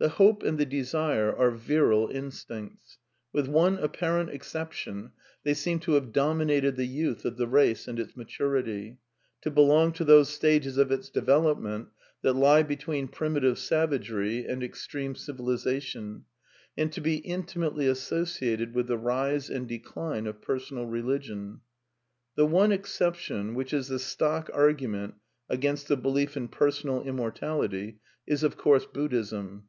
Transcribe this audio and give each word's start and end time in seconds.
The 0.00 0.08
hope 0.08 0.42
and 0.42 0.58
the 0.58 0.66
desire 0.66 1.32
are 1.32 1.52
virile 1.52 2.08
instincts. 2.08 2.98
With 3.32 3.46
one 3.46 3.78
apparent 3.78 4.30
exception, 4.30 5.12
they 5.44 5.54
seem 5.54 5.78
to 5.78 5.92
have 5.92 6.12
dominated 6.12 6.74
the 6.74 6.86
youth 6.88 7.24
of 7.24 7.36
the 7.36 7.46
race 7.46 7.86
and 7.86 8.00
its 8.00 8.16
maturity; 8.16 8.98
to 9.42 9.50
belong 9.52 9.92
to 9.92 10.04
those 10.04 10.28
stages 10.30 10.76
of 10.76 10.90
its 10.90 11.08
development 11.08 11.90
that 12.22 12.32
lie 12.32 12.64
between 12.64 13.06
primitive 13.06 13.60
savagery 13.60 14.44
and 14.44 14.64
ex 14.64 14.88
treme 14.88 15.16
civilization; 15.16 16.24
and 16.76 16.90
to 16.92 17.00
be 17.00 17.18
intimately 17.18 17.86
associated 17.86 18.74
with 18.74 18.88
the 18.88 18.98
rise 18.98 19.48
and 19.48 19.68
decline 19.68 20.26
of 20.26 20.42
personal 20.42 20.84
religion. 20.86 21.60
The 22.34 22.44
one 22.46 22.72
exception, 22.72 23.54
which 23.54 23.72
is 23.72 23.86
the 23.86 24.00
stock 24.00 24.50
argument 24.52 25.14
against 25.48 25.86
the 25.86 25.96
belief 25.96 26.36
in 26.36 26.48
personal 26.48 27.04
immortality, 27.04 28.00
is 28.26 28.42
of 28.42 28.56
course 28.56 28.84
EudcQiism. 28.86 29.62